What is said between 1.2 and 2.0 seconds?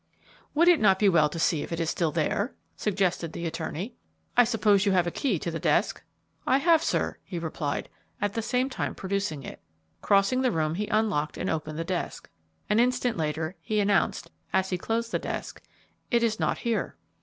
to see if it is